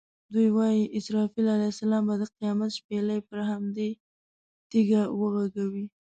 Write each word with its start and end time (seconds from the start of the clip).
دوی 0.33 0.47
وایي 0.57 0.83
اسرافیل 0.97 1.47
علیه 1.55 1.71
السلام 1.73 2.03
به 2.07 2.15
د 2.21 2.23
قیامت 2.37 2.71
شپېلۍ 2.79 3.19
پر 3.29 3.39
همدې 3.51 3.89
تیږه 4.69 5.01
وغږوي. 5.19 5.85